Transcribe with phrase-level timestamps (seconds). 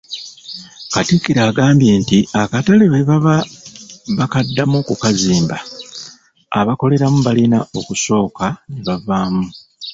[0.93, 3.35] Katikkiro agambye nti akatale bwe baba
[4.17, 5.57] bakaddamu okukazimba,
[6.59, 9.45] abakoleramu balina okusooka ne bavaamu.